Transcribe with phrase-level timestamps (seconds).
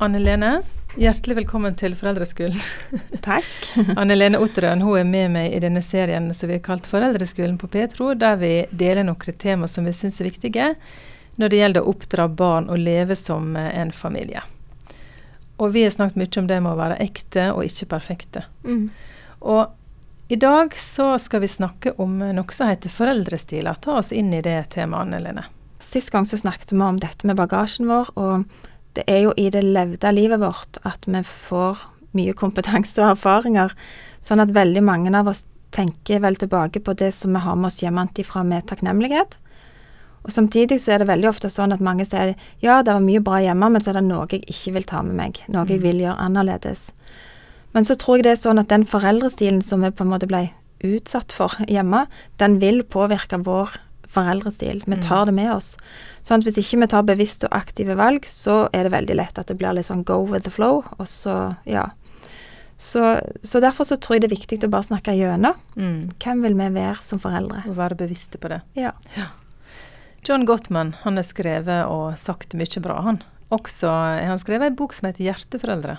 [0.00, 0.60] Anne Lene,
[0.94, 2.54] hjertelig velkommen til Foreldreskolen.
[3.24, 3.48] Takk.
[3.98, 7.56] Anne Lene Otterøen hun er med meg i denne serien som vi har kalt Foreldreskolen
[7.58, 10.68] på Petro, der vi deler noen tema som vi syns er viktige
[11.34, 14.44] når det gjelder å oppdra barn og leve som eh, en familie.
[15.58, 18.44] Og vi har snakket mye om det med å være ekte og ikke perfekte.
[18.62, 18.88] Mm.
[19.50, 23.82] Og i dag så skal vi snakke om noe som heter foreldrestiler.
[23.82, 25.48] Ta oss inn i det temaet, Anne Lene.
[25.82, 28.46] Sist gang så snakket vi om dette med bagasjen vår, og
[28.98, 31.84] det er jo i det levde livet vårt at vi får
[32.18, 33.74] mye kompetanse og erfaringer,
[34.24, 35.44] sånn at veldig mange av oss
[35.74, 39.36] tenker vel tilbake på det som vi har med oss hjemmefra med takknemlighet.
[40.26, 42.34] Og Samtidig så er det veldig ofte sånn at mange sier
[42.64, 45.02] ja, det var mye bra hjemme, men så er det noe jeg ikke vil ta
[45.06, 45.84] med meg, noe jeg mm.
[45.86, 46.88] vil gjøre annerledes.
[47.76, 50.28] Men så tror jeg det er sånn at den foreldrestilen som vi på en måte
[50.28, 50.48] ble
[50.84, 52.06] utsatt for hjemme,
[52.42, 53.76] den vil påvirke vår
[54.08, 54.82] foreldrestil.
[54.86, 55.04] Vi mm.
[55.04, 55.74] tar det med oss.
[56.26, 59.40] Sånn at hvis ikke vi tar bevisste og aktive valg, så er det veldig lett
[59.40, 61.88] at det blir litt sånn go with the flow, og så, ja.
[62.78, 65.58] Så, så derfor så tror jeg det er viktig å bare snakke gjennom.
[65.74, 66.12] Mm.
[66.22, 67.64] Hvem vil vi være som foreldre?
[67.66, 68.60] Og være bevisste på det.
[68.78, 68.92] Ja.
[69.16, 69.30] ja.
[70.26, 73.22] John Gottman han har skrevet og sagt mye bra, han.
[73.54, 75.98] Også har han skrevet en bok som heter 'Hjerteforeldre'.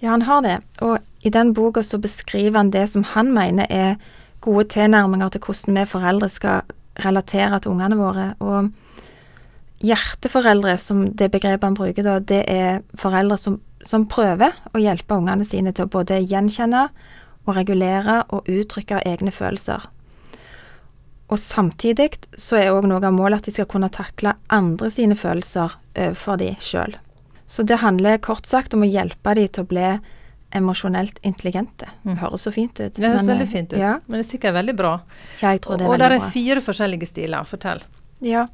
[0.00, 0.58] Ja, han har det.
[0.80, 3.96] Og i den boka så beskriver han det som han mener er
[4.40, 8.26] gode tilnærminger til hvordan vi foreldre skal relatere til ungene våre.
[8.44, 8.70] Og
[9.84, 15.18] hjerteforeldre, som det begrepet han bruker da, det er foreldre som, som prøver å hjelpe
[15.18, 16.88] ungene sine til å både gjenkjenne
[17.44, 19.88] og regulere og uttrykke egne følelser.
[21.32, 25.16] Og samtidig så er òg noe av målet at de skal kunne takle andre sine
[25.16, 26.96] følelser overfor de sjøl.
[27.48, 29.88] Så det handler kort sagt om å hjelpe de til å bli
[30.54, 31.88] emosjonelt intelligente.
[32.02, 32.94] Det Høres så fint ut.
[32.94, 33.96] Det høres men, veldig fint ut, ja.
[34.06, 34.92] men det er sikkert veldig bra.
[35.40, 35.94] Ja, jeg tror det er og.
[35.96, 37.48] Og det er fire forskjellige stiler.
[37.48, 37.82] Fortell.
[38.24, 38.46] Ja.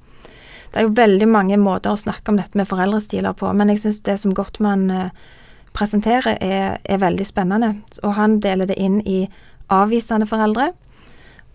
[0.70, 3.82] Det er jo veldig mange måter å snakke om dette med foreldrestiler på, men jeg
[3.82, 5.30] syns det som Gottmann eh,
[5.76, 7.74] presenterer, er, er, veldig spennende.
[8.04, 9.24] Og han deler det inn i
[9.70, 10.70] avvisende foreldre.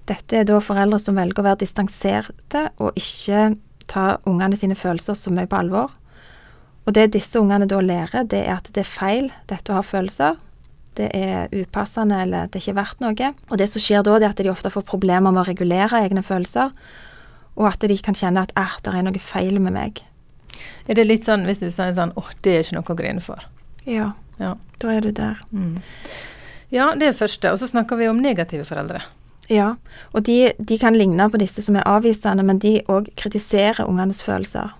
[0.05, 3.53] Dette er da foreldre som velger å være distanserte og ikke
[3.89, 5.95] ta ungene sine følelser så mye på alvor.
[6.85, 9.85] Og det disse ungene da lærer, det er at det er feil, dette å ha
[9.85, 10.37] følelser.
[10.95, 13.31] Det er upassende, eller det er ikke verdt noe.
[13.49, 16.03] Og det som skjer da, det er at de ofte får problemer med å regulere
[16.05, 16.71] egne følelser,
[17.55, 20.03] og at de kan kjenne at eh, det er noe feil med meg.
[20.87, 23.23] Er det litt sånn hvis du sier sånn åh, det er ikke noe å grine
[23.23, 23.43] for?
[23.89, 24.55] Ja, ja.
[24.81, 25.41] da er du der.
[25.51, 25.81] Mm.
[26.73, 27.51] Ja, det er første.
[27.51, 29.01] Og så snakker vi om negative foreldre.
[29.51, 29.75] Ja,
[30.15, 34.23] og de, de kan ligne på disse som er avvisende, men de òg kritiserer ungenes
[34.25, 34.73] følelser.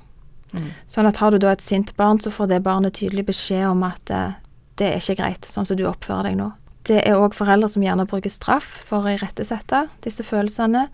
[0.56, 0.72] Mm.
[0.92, 3.84] Sånn at har du da et sint barn, så får det barnet tydelig beskjed om
[3.88, 4.38] at eh,
[4.80, 6.50] det er ikke greit, sånn som du oppfører deg nå.
[6.86, 10.86] Det er òg foreldre som gjerne bruker straff for å irettesette disse følelsene.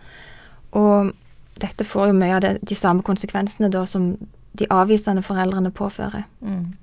[0.77, 1.11] Og
[1.59, 4.13] dette får jo mye av det, de samme konsekvensene da som
[4.57, 6.23] de avvisende foreldrene påfører.
[6.39, 6.77] Mm.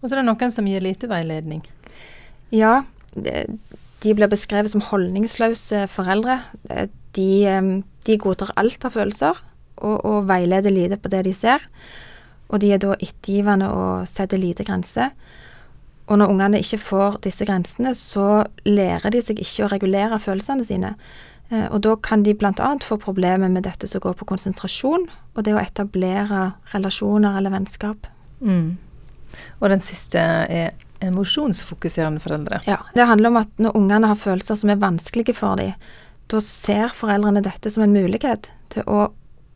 [0.00, 1.62] Og så er det noen som gir lite veiledning.
[2.52, 2.82] Ja,
[3.14, 6.42] de blir beskrevet som holdningsløse foreldre.
[7.16, 7.72] De, eh,
[8.04, 9.40] de godtar alt av følelser
[9.82, 11.64] og, og veileder lite på det de ser.
[12.52, 15.14] Og de er da ettergivende og setter lite grenser.
[16.06, 20.66] Og når ungene ikke får disse grensene, så lærer de seg ikke å regulere følelsene
[20.66, 20.92] sine.
[21.48, 22.70] Eh, og da kan de bl.a.
[22.84, 28.08] få problemer med dette som går på konsentrasjon, og det å etablere relasjoner eller vennskap.
[28.44, 28.76] Mm.
[29.60, 30.74] Og den siste er
[31.04, 32.60] emosjonsfokuserende foreldre.
[32.68, 32.78] Ja.
[32.94, 35.74] Det handler om at når ungene har følelser som er vanskelige for dem,
[36.32, 39.08] da ser foreldrene dette som en mulighet til å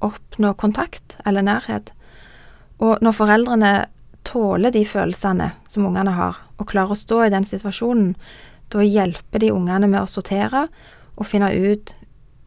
[0.05, 1.93] oppnå kontakt eller nærhet.
[2.79, 3.73] Og når foreldrene
[4.29, 8.15] tåler de følelsene som ungene har, og klarer å stå i den situasjonen,
[8.69, 10.67] da hjelper de ungene med å sortere
[11.17, 11.95] og finne ut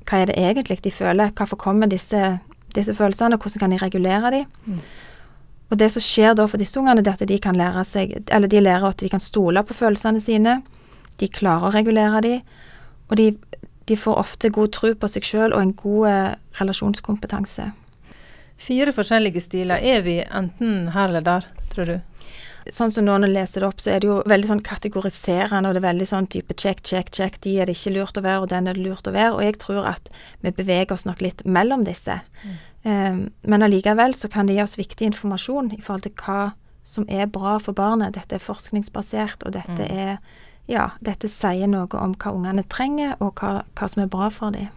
[0.08, 2.20] hva er det egentlig de føler, hvorfor kommer disse,
[2.76, 4.42] disse følelsene, hvordan kan de regulere de.
[4.66, 4.82] Mm.
[5.72, 8.16] Og det som skjer da for disse ungene, det er at de kan lære seg,
[8.28, 10.58] eller de lærer at de kan stole på følelsene sine,
[11.22, 12.34] de klarer å regulere de,
[13.08, 13.30] og de
[13.92, 17.72] de får ofte god tro på seg sjøl og en god eh, relasjonskompetanse.
[18.62, 19.82] Fire forskjellige stiler.
[19.82, 21.98] Er vi enten her eller der, tror du?
[22.70, 25.82] Sånn som noen leser det opp, så er det jo veldig sånn kategoriserende, og det
[25.82, 27.40] er veldig sånn type check, check, check.
[27.42, 29.34] De er det ikke lurt å være, og den er det lurt å være.
[29.34, 30.12] Og jeg tror at
[30.46, 32.20] vi beveger oss nok litt mellom disse.
[32.46, 32.60] Mm.
[32.82, 33.20] Um,
[33.50, 36.54] men allikevel så kan det gi oss viktig informasjon i forhold til hva
[36.86, 38.14] som er bra for barnet.
[38.16, 39.98] Dette er forskningsbasert, og dette mm.
[40.06, 40.40] er
[40.70, 44.54] ja, dette sier noe om hva ungene trenger, og hva, hva som er bra for
[44.56, 44.70] dem.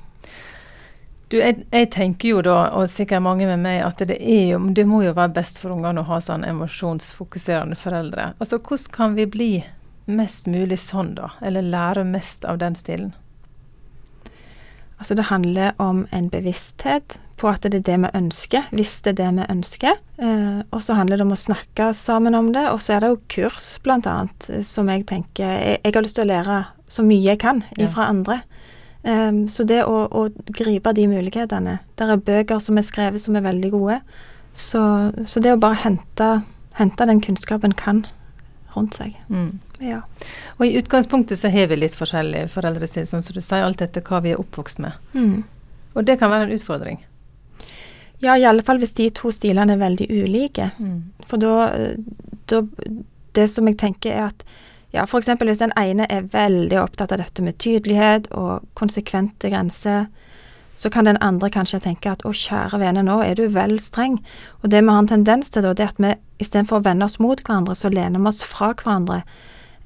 [1.33, 4.85] Du, jeg, jeg, tenker jo da, og sikkert mange med meg, at det, jo, det
[4.87, 8.33] må jo være best for ungene å ha sånn emosjonsfokuserende foreldre.
[8.39, 9.51] Altså, hvordan kan vi bli
[10.07, 11.33] mest mulig sånn, da?
[11.43, 13.15] Eller lære mest av den stilen?
[15.01, 19.15] Altså, det handler om en bevissthet på at det er det vi ønsker, hvis det
[19.15, 20.01] er det vi ønsker.
[20.23, 22.65] Eh, og så handler det om å snakke sammen om det.
[22.71, 26.07] Og så er det jo kurs, blant annet, eh, som jeg tenker Jeg, jeg har
[26.07, 26.61] lyst til å lære
[26.95, 28.11] så mye jeg kan ifra ja.
[28.13, 28.41] andre.
[29.03, 33.37] Eh, så det å, å, gripe de mulighetene Der er bøker som er skrevet som
[33.37, 34.01] er veldig gode.
[34.55, 34.81] Så,
[35.27, 36.29] så det å bare hente,
[36.79, 38.05] hente den kunnskapen kan
[38.75, 39.17] rundt seg.
[39.31, 39.59] Mm.
[39.83, 40.03] Ja.
[40.59, 44.05] Og i utgangspunktet så har vi litt forskjellig foreldrestil, sånn som du sier, alt etter
[44.07, 44.95] hva vi er oppvokst med.
[45.15, 45.43] Mm.
[45.95, 47.03] Og det kan være en utfordring.
[48.25, 50.71] Ja, i alle fall hvis de to stilene er veldig ulike.
[50.79, 51.01] Mm.
[51.29, 52.63] For da
[53.35, 54.45] Det som jeg tenker er at
[54.95, 55.27] ja, f.eks.
[55.27, 60.07] hvis den ene er veldig opptatt av dette med tydelighet og konsekvente grenser,
[60.75, 64.21] så kan den andre kanskje tenke at å, kjære vene, nå er du vel streng.
[64.63, 67.09] Og det vi har en tendens til da, det er at vi istedenfor å vende
[67.09, 69.23] oss mot hverandre, så lener vi oss fra hverandre.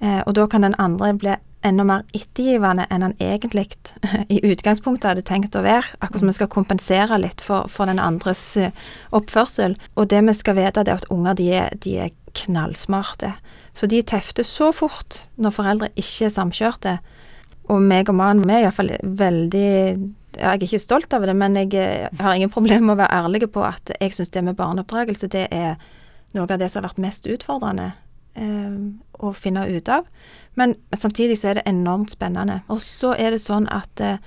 [0.00, 3.66] Eh, og da kan den andre bli enda mer ettergivende enn han egentlig
[4.34, 5.96] i utgangspunktet hadde tenkt å være.
[5.98, 8.74] Akkurat som vi skal kompensere litt for, for den andres eh,
[9.16, 9.76] oppførsel.
[9.98, 13.34] Og det vi skal vite, er at unger de er, de er knallsmarte.
[13.74, 16.98] Så de tefter så fort når foreldre ikke er samkjørte.
[17.68, 19.68] Og meg og mannen, vi er iallfall veldig
[20.38, 23.22] Jeg er ikke stolt av det, men jeg, eh, har ingen problemer med å være
[23.24, 25.74] ærlig på at jeg syns det med barneoppdragelse, det er
[26.36, 27.92] noe av det som har vært mest utfordrende
[29.18, 30.06] å finne ut av.
[30.58, 32.60] Men samtidig så er det enormt spennende.
[32.68, 34.22] Og så er det sånn at eh,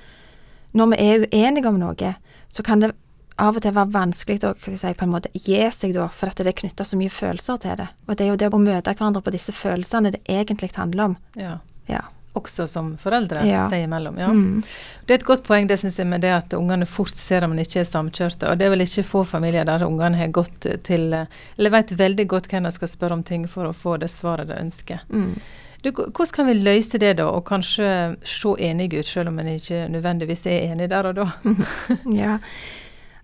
[0.78, 2.14] når vi er uenige om noe,
[2.52, 2.94] så kan det
[3.42, 6.40] av og til være vanskelig å si, på en måte gi seg, da, for at
[6.40, 7.88] det er knytta så mye følelser til det.
[8.08, 11.16] Og det er jo det å møte hverandre på disse følelsene det egentlig handler om.
[11.40, 11.56] Ja.
[11.90, 12.04] ja.
[12.34, 13.66] Også som foreldre ja.
[13.68, 14.20] seg imellom.
[14.22, 14.30] Ja.
[14.32, 14.62] Mm.
[15.06, 17.56] Det er et godt poeng det synes jeg, med det at ungene fort ser om
[17.56, 18.48] de ikke er samkjørte.
[18.48, 22.28] Og det er vel ikke få familier der ungene har gått til Eller vet veldig
[22.32, 25.04] godt hvem de skal spørre om ting for å få det svaret de ønsker.
[25.12, 25.36] Mm.
[25.82, 29.50] Du, hvordan kan vi løse det, da, og kanskje se enige ut, selv om en
[29.56, 31.28] ikke nødvendigvis er enig der og da?
[32.22, 32.38] ja,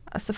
[0.10, 0.34] altså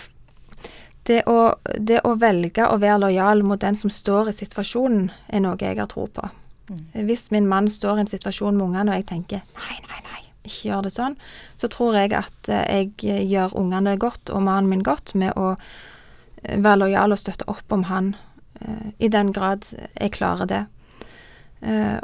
[1.08, 5.42] det å, det å, velge å være lojal mot den som står i situasjonen, er
[5.42, 6.28] noe jeg har tro på.
[6.70, 7.06] Mm.
[7.08, 10.20] Hvis min mann står i en situasjon med ungene, og jeg tenker nei, nei, nei,
[10.46, 11.16] ikke gjør det sånn,
[11.60, 15.52] så tror jeg at eh, jeg gjør ungene godt og mannen min godt med å
[15.56, 18.14] eh, være lojal og støtte opp om han,
[18.60, 20.66] eh, i den grad jeg klarer det.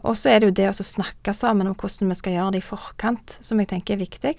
[0.04, 2.58] Og så er det jo det å snakke sammen om hvordan vi skal gjøre det
[2.60, 4.34] i forkant, som jeg tenker er viktig.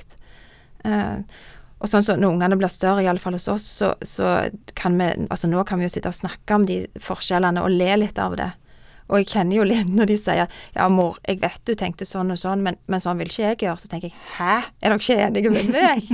[1.81, 4.35] Og sånn så når ungene blir større, iallfall hos oss, så, så,
[4.77, 7.89] kan vi Altså nå kan vi jo sitte og snakke om de forskjellene og le
[8.03, 8.51] litt av det.
[9.07, 12.31] Og jeg kjenner jo litt når de sier 'ja, mor, jeg vet du tenkte sånn
[12.31, 14.99] og sånn, men, men sånn vil ikke jeg gjøre', så tenker jeg 'hæ, er dere
[14.99, 16.11] ikke enige med meg?'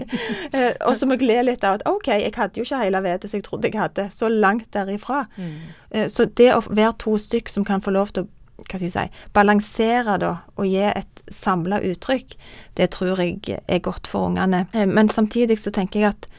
[0.54, 3.04] uh, og så må jeg le litt av at 'ok, jeg hadde jo ikke hele
[3.04, 5.26] vedet som jeg trodde jeg hadde', så langt derifra.
[5.38, 5.58] Mm.
[5.96, 8.32] Uh, så det å være to stykk som kan få lov til å
[8.64, 12.38] hva skal jeg si, balansere da, og gi et samla uttrykk,
[12.78, 14.68] det tror jeg er godt for ungene.
[14.76, 16.30] Uh, men samtidig så tenker jeg at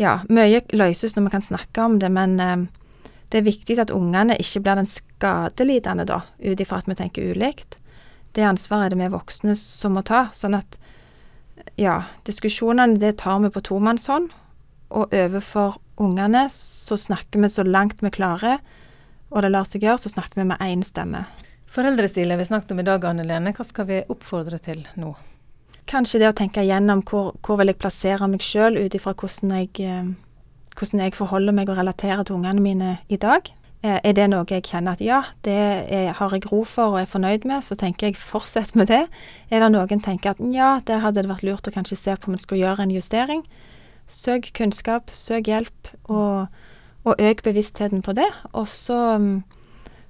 [0.00, 2.68] ja, mye løses når vi kan snakke om det, men
[3.32, 7.34] det er viktig at ungene ikke blir den skadelidende, da, ut ifra at vi tenker
[7.34, 7.78] ulikt.
[8.36, 10.28] Det ansvaret er det vi voksne som må ta.
[10.36, 10.78] Sånn at
[11.80, 14.30] ja, diskusjonene det tar vi på tomannshånd,
[14.94, 18.60] og overfor ungene så snakker vi så langt vi klarer
[19.30, 21.24] og det lar seg gjøre, så snakker vi med én stemme.
[21.70, 23.52] Foreldrestilen vi snakket om i dag, Anne Lene.
[23.56, 25.14] Hva skal vi oppfordre til nå?
[25.90, 29.52] Kanskje det å tenke igjennom hvor, hvor vil jeg plassere meg sjøl ut ifra hvordan,
[29.52, 30.08] eh,
[30.78, 33.48] hvordan, jeg forholder meg og relaterer til ungene mine i dag.
[33.82, 37.00] Eh, er det noe jeg kjenner at ja, det er, har jeg ro for og
[37.00, 39.06] er fornøyd med, så tenker jeg fortsett med det.
[39.50, 42.30] Er det noen tenker at ja, det hadde det vært lurt å kanskje se på
[42.30, 43.44] om en skulle gjøre en justering,
[44.08, 45.94] søk kunnskap, søk hjelp.
[46.06, 46.48] og
[47.06, 48.28] og øk bevisstheten på det.
[48.52, 49.00] Og så,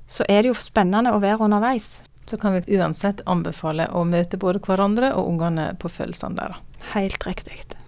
[0.08, 2.00] så er det jo spennende å være underveis.
[2.26, 6.62] Så kan vi uansett anbefale å møte både hverandre og ungene på følelsene deres.
[6.94, 7.85] Helt riktig.